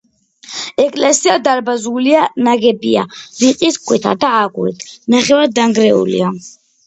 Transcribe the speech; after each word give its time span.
ეკლესია 0.83 1.35
დარბაზულია, 1.47 2.23
ნაგებია 2.47 3.03
რიყის 3.17 3.77
ქვითა 3.89 4.15
და 4.23 4.33
აგურით, 4.39 4.83
ნახევრად 5.17 5.55
დანგრეულია. 5.61 6.33